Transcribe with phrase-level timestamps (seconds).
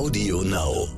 [0.00, 0.88] Audio Now.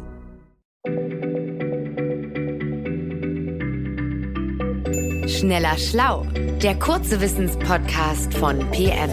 [5.26, 6.24] Schneller Schlau,
[6.62, 9.10] der kurze Wissenspodcast von PM.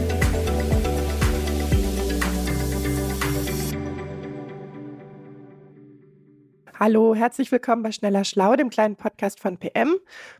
[6.80, 9.96] Hallo, herzlich willkommen bei Schneller Schlau, dem kleinen Podcast von PM.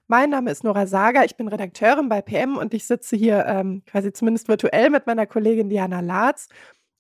[0.08, 3.82] Mein Name ist Nora Sager, ich bin Redakteurin bei PM und ich sitze hier ähm,
[3.88, 6.50] quasi zumindest virtuell mit meiner Kollegin Diana Latz.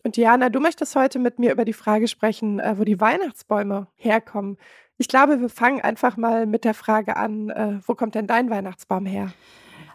[0.03, 3.87] Und Diana, du möchtest heute mit mir über die Frage sprechen, äh, wo die Weihnachtsbäume
[3.95, 4.57] herkommen.
[4.97, 8.49] Ich glaube, wir fangen einfach mal mit der Frage an, äh, wo kommt denn dein
[8.49, 9.33] Weihnachtsbaum her?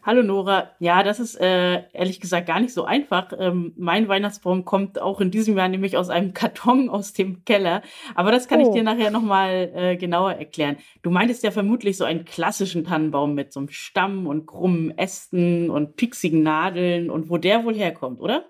[0.06, 0.73] Hallo Nora.
[0.80, 3.32] Ja, das ist äh, ehrlich gesagt gar nicht so einfach.
[3.38, 7.80] Ähm, mein Weihnachtsbaum kommt auch in diesem Jahr nämlich aus einem Karton aus dem Keller.
[8.15, 8.68] Aber das kann oh.
[8.68, 10.77] ich dir nachher nochmal äh, genauer erklären.
[11.02, 15.71] Du meintest ja vermutlich so einen klassischen Tannenbaum mit so einem Stamm und krummen Ästen
[15.71, 18.45] und pieksigen Nadeln und wo der wohl herkommt, oder?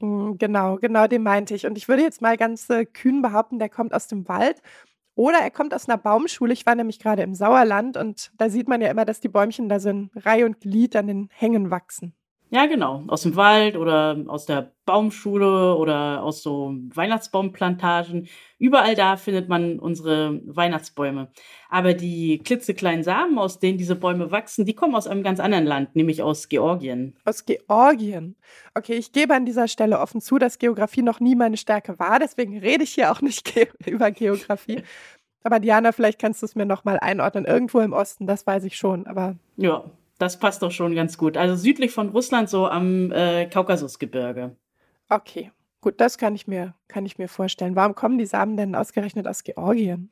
[0.00, 1.66] Mm, genau, genau, den meinte ich.
[1.66, 4.60] Und ich würde jetzt mal ganz äh, kühn behaupten, der kommt aus dem Wald
[5.14, 6.52] oder er kommt aus einer Baumschule.
[6.52, 9.68] Ich war nämlich gerade im Sauerland und da sieht man ja immer, dass die Bäumchen
[9.68, 12.14] da so in Reihe und Glied an den Hängen wachsen.
[12.50, 13.02] Ja, genau.
[13.08, 18.28] Aus dem Wald oder aus der Baumschule oder aus so Weihnachtsbaumplantagen.
[18.58, 21.28] Überall da findet man unsere Weihnachtsbäume.
[21.68, 25.66] Aber die klitzekleinen Samen, aus denen diese Bäume wachsen, die kommen aus einem ganz anderen
[25.66, 27.16] Land, nämlich aus Georgien.
[27.24, 28.36] Aus Georgien.
[28.74, 32.20] Okay, ich gebe an dieser Stelle offen zu, dass Geografie noch nie meine Stärke war.
[32.20, 34.84] Deswegen rede ich hier auch nicht ge über Geografie.
[35.42, 37.44] Aber Diana, vielleicht kannst du es mir noch mal einordnen.
[37.44, 39.06] Irgendwo im Osten, das weiß ich schon.
[39.08, 39.84] Aber ja,
[40.18, 41.36] das passt doch schon ganz gut.
[41.36, 44.56] Also südlich von Russland, so am äh, Kaukasusgebirge.
[45.08, 47.76] Okay, gut, das kann ich mir, kann ich mir vorstellen.
[47.76, 50.10] Warum kommen die Samen denn ausgerechnet aus Georgien?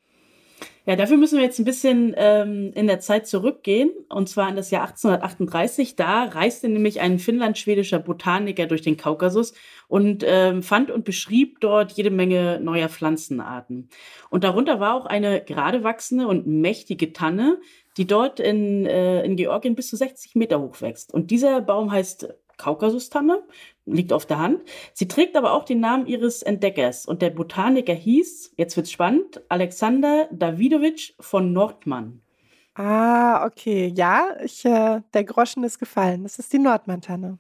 [0.86, 4.56] Ja, dafür müssen wir jetzt ein bisschen ähm, in der Zeit zurückgehen, und zwar in
[4.56, 5.96] das Jahr 1838.
[5.96, 9.54] Da reiste nämlich ein finnland-schwedischer Botaniker durch den Kaukasus
[9.88, 13.88] und ähm, fand und beschrieb dort jede Menge neuer Pflanzenarten.
[14.28, 17.58] Und darunter war auch eine gerade wachsende und mächtige Tanne,
[17.96, 21.12] die dort in, äh, in Georgien bis zu 60 Meter hoch wächst.
[21.12, 23.42] Und dieser Baum heißt Kaukasustanne,
[23.86, 24.62] liegt auf der Hand.
[24.92, 27.06] Sie trägt aber auch den Namen ihres Entdeckers.
[27.06, 32.20] Und der Botaniker hieß, jetzt wird's spannend, Alexander Davidowitsch von Nordmann.
[32.74, 33.92] Ah, okay.
[33.94, 36.24] Ja, ich, äh, der Groschen ist gefallen.
[36.24, 37.38] Das ist die Nordmantanne.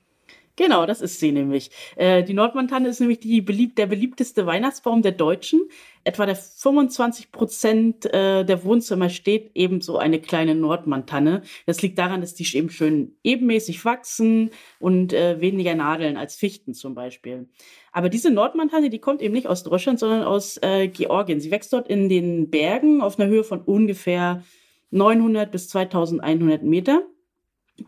[0.56, 1.70] Genau, das ist sie nämlich.
[1.96, 5.62] Äh, die Nordmantanne ist nämlich die beliebt, der beliebteste Weihnachtsbaum der Deutschen.
[6.04, 11.42] Etwa der 25 Prozent äh, der Wohnzimmer steht eben so eine kleine Nordmantanne.
[11.66, 16.72] Das liegt daran, dass die eben schön ebenmäßig wachsen und äh, weniger Nadeln als Fichten
[16.72, 17.48] zum Beispiel.
[17.90, 21.40] Aber diese Nordmantanne, die kommt eben nicht aus Deutschland, sondern aus äh, Georgien.
[21.40, 24.44] Sie wächst dort in den Bergen auf einer Höhe von ungefähr
[24.92, 27.02] 900 bis 2100 Meter.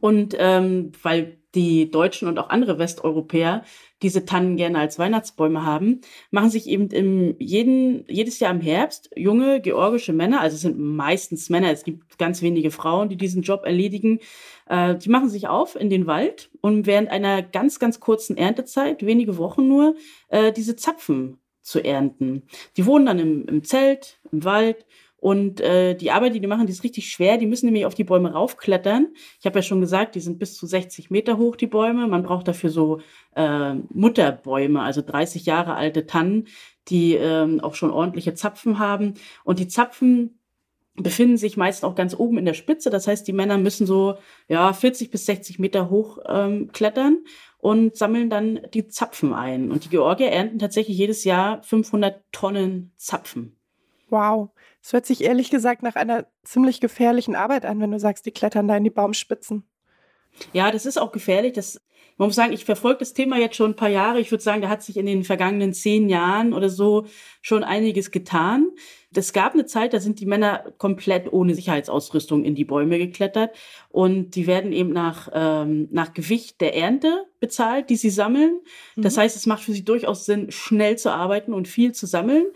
[0.01, 3.65] Und ähm, weil die Deutschen und auch andere Westeuropäer
[4.03, 9.11] diese Tannen gerne als Weihnachtsbäume haben, machen sich eben im jeden, jedes Jahr im Herbst
[9.17, 13.43] junge georgische Männer, also es sind meistens Männer, es gibt ganz wenige Frauen, die diesen
[13.43, 14.21] Job erledigen,
[14.69, 19.05] äh, die machen sich auf in den Wald und während einer ganz, ganz kurzen Erntezeit,
[19.05, 19.97] wenige Wochen nur,
[20.29, 22.43] äh, diese Zapfen zu ernten.
[22.77, 24.87] Die wohnen dann im, im Zelt, im Wald
[25.19, 27.39] und äh, die Arbeit, die die machen, die ist richtig schwer.
[27.39, 29.09] Die müssen nämlich auf die Bäume raufklettern.
[29.41, 32.07] Ich habe ja schon gesagt, die sind bis zu 60 Meter hoch, die Bäume.
[32.07, 33.01] Man braucht dafür so
[33.35, 36.49] äh, Mutterbäume, also 30 Jahre alte Tannen,
[36.89, 39.15] die ähm, auch schon ordentliche Zapfen haben.
[39.43, 40.39] Und die Zapfen
[40.95, 42.91] befinden sich meist auch ganz oben in der Spitze.
[42.91, 44.17] Das heißt, die Männer müssen so
[44.49, 47.25] ja 40 bis 60 Meter hoch ähm, klettern
[47.59, 49.71] und sammeln dann die Zapfen ein.
[49.71, 53.56] Und die Georgier ernten tatsächlich jedes Jahr 500 Tonnen Zapfen.
[54.09, 54.51] Wow.
[54.83, 58.31] Es hört sich ehrlich gesagt nach einer ziemlich gefährlichen Arbeit an, wenn du sagst, die
[58.31, 59.65] klettern da in die Baumspitzen.
[60.53, 61.55] Ja, das ist auch gefährlich.
[61.55, 61.81] Das,
[62.19, 64.21] man muss sagen, ich verfolge das Thema jetzt schon ein paar Jahre.
[64.21, 67.07] Ich würde sagen, da hat sich in den vergangenen zehn Jahren oder so
[67.43, 68.71] schon einiges getan.
[69.15, 73.57] Es gab eine Zeit, da sind die Männer komplett ohne Sicherheitsausrüstung in die Bäume geklettert
[73.89, 78.61] und die werden eben nach, ähm, nach Gewicht der Ernte bezahlt, die sie sammeln.
[78.95, 79.21] Das mhm.
[79.21, 82.47] heißt, es macht für sie durchaus Sinn, schnell zu arbeiten und viel zu sammeln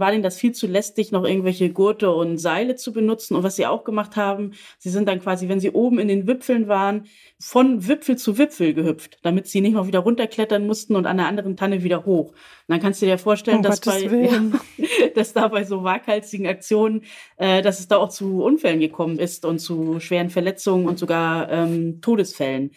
[0.00, 3.36] war denen das viel zu lästig, noch irgendwelche Gurte und Seile zu benutzen.
[3.36, 6.26] Und was sie auch gemacht haben, sie sind dann quasi, wenn sie oben in den
[6.26, 7.04] Wipfeln waren,
[7.38, 11.26] von Wipfel zu Wipfel gehüpft, damit sie nicht noch wieder runterklettern mussten und an der
[11.26, 12.30] anderen Tanne wieder hoch.
[12.30, 12.34] Und
[12.68, 14.42] dann kannst du dir vorstellen, oh, dass, bei, ja,
[15.14, 17.02] dass da bei so waghalsigen Aktionen,
[17.36, 21.50] äh, dass es da auch zu Unfällen gekommen ist und zu schweren Verletzungen und sogar
[21.50, 22.72] ähm, Todesfällen.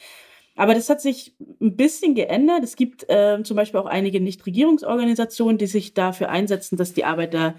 [0.56, 2.64] Aber das hat sich ein bisschen geändert.
[2.64, 7.56] Es gibt äh, zum Beispiel auch einige Nichtregierungsorganisationen, die sich dafür einsetzen, dass die Arbeiter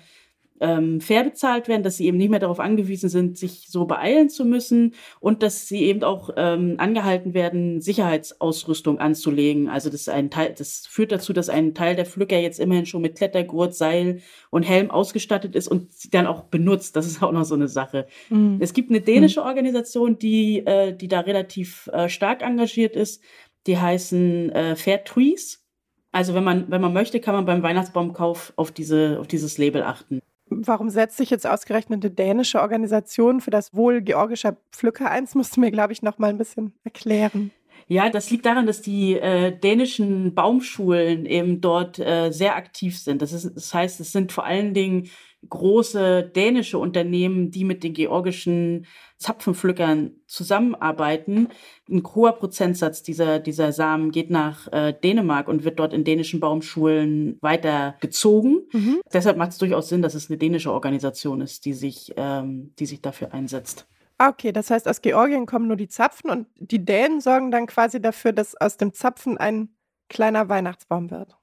[0.65, 4.31] ähm, fair bezahlt werden, dass sie eben nicht mehr darauf angewiesen sind, sich so beeilen
[4.31, 9.69] zu müssen und dass sie eben auch ähm, angehalten werden, Sicherheitsausrüstung anzulegen.
[9.69, 12.87] Also das, ist ein Teil, das führt dazu, dass ein Teil der Pflücker jetzt immerhin
[12.87, 16.97] schon mit Klettergurt, Seil und Helm ausgestattet ist und sie dann auch benutzt.
[16.97, 18.07] Das ist auch noch so eine Sache.
[18.31, 18.57] Mhm.
[18.61, 19.47] Es gibt eine dänische mhm.
[19.47, 23.23] Organisation, die, äh, die da relativ äh, stark engagiert ist.
[23.67, 25.63] Die heißen äh, Fair Trees.
[26.11, 29.83] Also wenn man, wenn man möchte, kann man beim Weihnachtsbaumkauf auf, diese, auf dieses Label
[29.83, 30.23] achten.
[30.46, 35.25] Warum setzt sich jetzt ausgerechnet eine dänische Organisation für das Wohl georgischer Pflücker ein?
[35.25, 37.50] Das musst du mir, glaube ich, noch mal ein bisschen erklären.
[37.87, 43.20] Ja, das liegt daran, dass die äh, dänischen Baumschulen eben dort äh, sehr aktiv sind.
[43.20, 45.11] Das, ist, das heißt, es sind vor allen Dingen
[45.49, 48.87] große dänische Unternehmen, die mit den georgischen
[49.19, 51.49] Zapfenpflückern zusammenarbeiten.
[51.88, 56.41] Ein hoher Prozentsatz dieser, dieser Samen geht nach äh, Dänemark und wird dort in dänischen
[56.41, 58.67] Baumschulen weiter gezogen.
[58.73, 59.00] Mhm.
[59.12, 62.87] Deshalb macht es durchaus Sinn, dass es eine dänische Organisation ist, die sich, ähm, die
[62.87, 63.87] sich dafür einsetzt.
[64.19, 67.67] Ah, okay, das heißt, aus Georgien kommen nur die Zapfen und die Dänen sorgen dann
[67.67, 69.70] quasi dafür, dass aus dem Zapfen ein
[70.08, 71.37] kleiner Weihnachtsbaum wird.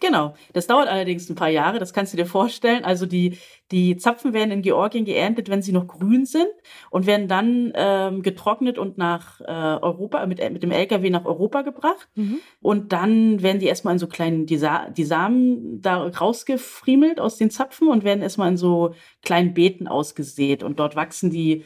[0.00, 2.84] Genau, das dauert allerdings ein paar Jahre, das kannst du dir vorstellen.
[2.84, 3.38] Also die,
[3.72, 6.48] die Zapfen werden in Georgien geerntet, wenn sie noch grün sind
[6.90, 11.62] und werden dann ähm, getrocknet und nach äh, Europa, mit, mit dem LKW nach Europa
[11.62, 12.08] gebracht.
[12.14, 12.38] Mhm.
[12.60, 17.36] Und dann werden die erstmal in so kleinen, die, Sa die Samen da rausgefriemelt aus
[17.36, 20.62] den Zapfen und werden erstmal in so kleinen Beeten ausgesät.
[20.62, 21.64] Und dort wachsen die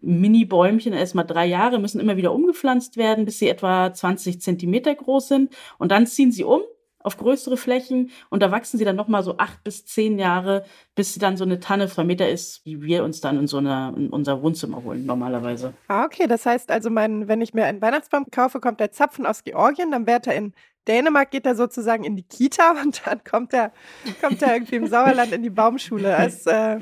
[0.00, 5.28] Mini-Bäumchen erstmal drei Jahre, müssen immer wieder umgepflanzt werden, bis sie etwa 20 Zentimeter groß
[5.28, 5.54] sind.
[5.78, 6.62] Und dann ziehen sie um
[7.06, 10.64] auf größere Flächen und da wachsen sie dann nochmal so acht bis zehn Jahre,
[10.96, 13.58] bis sie dann so eine Tanne zwei Meter ist, wie wir uns dann in so
[13.58, 15.72] einer, in unser Wohnzimmer holen normalerweise.
[15.86, 16.26] Ah, okay.
[16.26, 19.92] Das heißt also, mein, wenn ich mir einen Weihnachtsbaum kaufe, kommt der Zapfen aus Georgien,
[19.92, 20.52] dann wird er in
[20.88, 23.72] Dänemark geht er sozusagen in die Kita und dann kommt er,
[24.20, 26.08] kommt er irgendwie im Sauerland in die Baumschule.
[26.08, 26.78] Das äh,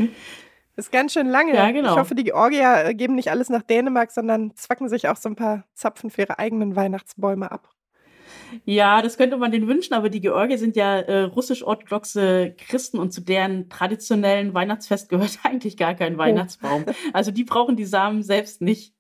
[0.77, 1.55] ist ganz schön lange.
[1.55, 1.93] Ja, genau.
[1.93, 5.29] Ich hoffe, die Georgier äh, geben nicht alles nach Dänemark, sondern zwacken sich auch so
[5.29, 7.74] ein paar Zapfen für ihre eigenen Weihnachtsbäume ab.
[8.65, 13.13] Ja, das könnte man denen wünschen, aber die Georgier sind ja äh, russisch-orthodoxe Christen und
[13.13, 16.19] zu deren traditionellen Weihnachtsfest gehört eigentlich gar kein oh.
[16.19, 16.85] Weihnachtsbaum.
[16.87, 16.93] Oh.
[17.13, 18.95] Also die brauchen die Samen selbst nicht.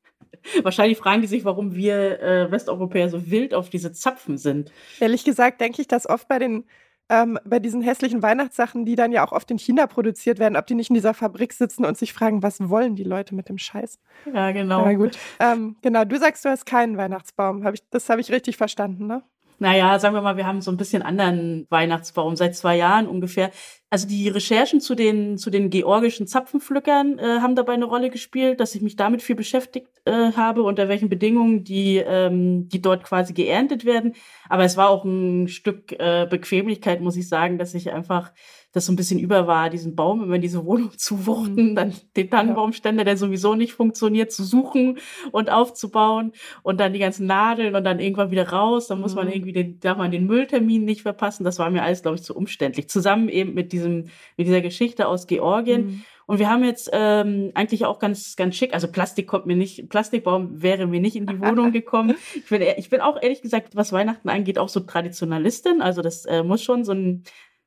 [0.62, 4.70] Wahrscheinlich fragen die sich, warum wir äh, Westeuropäer so wild auf diese Zapfen sind.
[5.00, 6.64] Ehrlich gesagt denke ich das oft bei den
[7.10, 10.66] ähm, bei diesen hässlichen Weihnachtssachen, die dann ja auch oft in China produziert werden, ob
[10.66, 13.58] die nicht in dieser Fabrik sitzen und sich fragen, was wollen die Leute mit dem
[13.58, 13.98] Scheiß?
[14.32, 14.80] Ja, genau.
[14.80, 15.18] Aber gut.
[15.38, 17.64] Ähm, genau, du sagst, du hast keinen Weihnachtsbaum.
[17.64, 19.22] Hab ich, das habe ich richtig verstanden, ne?
[19.58, 23.50] Naja, sagen wir mal, wir haben so ein bisschen anderen Weihnachtsbaum seit zwei Jahren ungefähr.
[23.90, 28.58] Also die Recherchen zu den, zu den georgischen Zapfenpflückern äh, haben dabei eine Rolle gespielt,
[28.58, 33.04] dass ich mich damit viel beschäftigt äh, habe, unter welchen Bedingungen die, ähm, die dort
[33.04, 34.14] quasi geerntet werden.
[34.48, 38.32] Aber es war auch ein Stück äh, Bequemlichkeit, muss ich sagen, dass ich einfach
[38.74, 41.74] das so ein bisschen über war, diesen Baum immer in diese Wohnung zu wuchten, mhm.
[41.76, 44.98] dann den Tannenbaumständer, der sowieso nicht funktioniert, zu suchen
[45.30, 46.32] und aufzubauen
[46.62, 48.88] und dann die ganzen Nadeln und dann irgendwann wieder raus.
[48.88, 49.20] Dann muss mhm.
[49.20, 51.44] man irgendwie den, darf man den Mülltermin nicht verpassen.
[51.44, 52.88] Das war mir alles, glaube ich, zu umständlich.
[52.88, 54.06] Zusammen eben mit diesem,
[54.36, 55.86] mit dieser Geschichte aus Georgien.
[55.86, 56.04] Mhm.
[56.26, 59.90] Und wir haben jetzt ähm, eigentlich auch ganz, ganz schick, also Plastik kommt mir nicht,
[59.90, 62.16] Plastikbaum wäre mir nicht in die Wohnung gekommen.
[62.34, 65.82] Ich bin, ich bin auch ehrlich gesagt, was Weihnachten angeht, auch so Traditionalistin.
[65.82, 67.24] Also das äh, muss schon so ein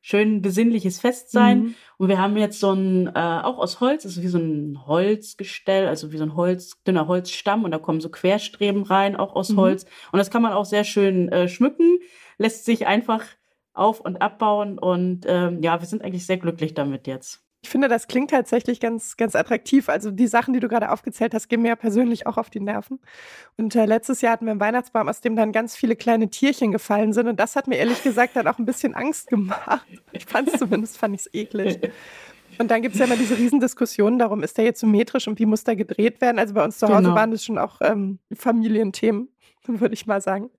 [0.08, 1.60] schön besinnliches Fest sein.
[1.60, 1.76] Mhm.
[1.98, 5.86] Und wir haben jetzt so ein, äh, auch aus Holz, also wie so ein Holzgestell,
[5.86, 9.50] also wie so ein Holz, dünner Holzstamm und da kommen so Querstreben rein, auch aus
[9.50, 9.58] mhm.
[9.58, 9.86] Holz.
[10.14, 12.00] Und das kann man auch sehr schön äh, schmücken,
[12.38, 13.26] lässt sich einfach
[13.74, 17.46] auf- und abbauen und ähm, ja, wir sind eigentlich sehr glücklich damit jetzt.
[17.68, 19.90] Ich finde, das klingt tatsächlich ganz, ganz attraktiv.
[19.90, 22.62] Also die Sachen, die du gerade aufgezählt hast, gehen mir ja persönlich auch auf die
[22.62, 23.02] Nerven.
[23.58, 26.72] Und äh, letztes Jahr hatten wir einen Weihnachtsbaum, aus dem dann ganz viele kleine Tierchen
[26.72, 27.28] gefallen sind.
[27.28, 29.86] Und das hat mir ehrlich gesagt dann auch ein bisschen Angst gemacht.
[30.14, 31.78] Ich fand es zumindest, fand ich es eklig.
[32.58, 35.46] Und dann gibt es ja immer diese Riesendiskussionen darum, ist der jetzt symmetrisch und wie
[35.46, 36.40] muss der gedreht werden?
[36.40, 37.16] Also bei uns zu Hause genau.
[37.16, 39.28] waren das schon auch ähm, Familienthemen.
[39.80, 40.50] würde ich mal sagen.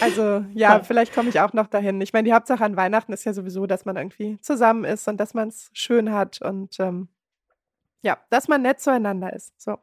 [0.00, 2.00] Also ja, vielleicht komme ich auch noch dahin.
[2.00, 5.18] Ich meine, die Hauptsache an Weihnachten ist ja sowieso, dass man irgendwie zusammen ist und
[5.18, 7.08] dass man es schön hat und ähm,
[8.02, 9.60] ja, dass man nett zueinander ist.
[9.60, 9.78] So.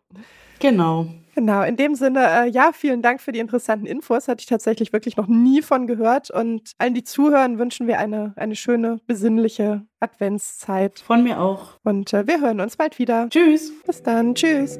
[0.59, 1.07] Genau.
[1.35, 4.27] Genau, in dem Sinne, äh, ja, vielen Dank für die interessanten Infos.
[4.27, 6.29] Hatte ich tatsächlich wirklich noch nie von gehört.
[6.31, 10.99] Und allen, die zuhören, wünschen wir eine, eine schöne, besinnliche Adventszeit.
[10.99, 11.79] Von mir auch.
[11.83, 13.27] Und äh, wir hören uns bald wieder.
[13.29, 13.73] Tschüss.
[13.85, 14.35] Bis dann.
[14.35, 14.79] Tschüss.